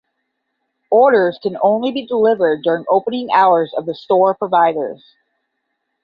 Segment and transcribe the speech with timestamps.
[0.89, 5.05] Orders can only be delivered during opening hours of the store providers.